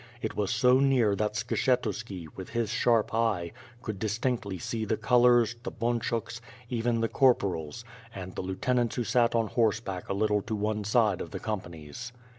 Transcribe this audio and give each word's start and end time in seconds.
It 0.19 0.35
was 0.35 0.49
so 0.49 0.79
near 0.79 1.13
tliat 1.15 1.33
Skshetuski, 1.35 2.25
with 2.35 2.49
his 2.49 2.71
sharp 2.71 3.13
eye, 3.13 3.51
could 3.83 3.99
distinctly 3.99 4.57
see 4.57 4.83
the 4.83 4.97
colors, 4.97 5.55
the 5.61 5.69
bunchuks, 5.71 6.41
even 6.71 7.01
the 7.01 7.07
corporals, 7.07 7.85
and 8.11 8.33
the 8.33 8.41
lieutenants 8.41 8.95
who 8.95 9.03
sat 9.03 9.35
on 9.35 9.45
horseback 9.45 10.09
a 10.09 10.13
little 10.15 10.41
to 10.41 10.55
one 10.55 10.83
side 10.85 11.21
of 11.21 11.29
the 11.29 11.39
companies. 11.39 12.13